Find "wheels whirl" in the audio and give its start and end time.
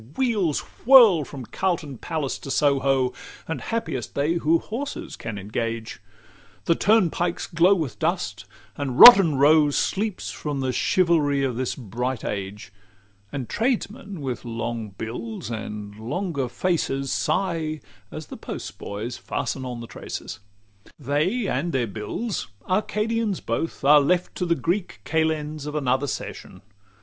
0.17-1.23